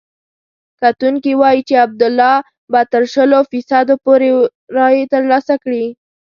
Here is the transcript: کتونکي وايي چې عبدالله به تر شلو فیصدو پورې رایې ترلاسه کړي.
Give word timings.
کتونکي 0.81 1.31
وايي 1.41 1.61
چې 1.67 1.75
عبدالله 1.85 2.35
به 2.71 2.81
تر 2.91 3.03
شلو 3.13 3.39
فیصدو 3.51 3.95
پورې 4.05 4.29
رایې 4.77 5.03
ترلاسه 5.13 5.53
کړي. 5.63 5.85